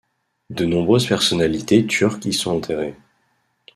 [0.49, 2.97] De nombreuses personnalités turques y sont enterrées.